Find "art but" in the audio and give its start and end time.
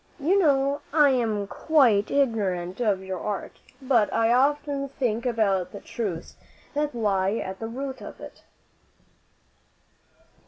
3.19-4.11